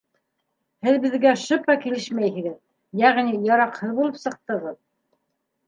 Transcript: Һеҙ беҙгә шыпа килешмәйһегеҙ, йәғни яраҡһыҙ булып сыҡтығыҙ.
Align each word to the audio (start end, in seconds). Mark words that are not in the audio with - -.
Һеҙ 0.87 0.95
беҙгә 1.03 1.33
шыпа 1.41 1.75
килешмәйһегеҙ, 1.83 2.57
йәғни 3.03 3.37
яраҡһыҙ 3.53 3.95
булып 4.01 4.21
сыҡтығыҙ. 4.25 4.83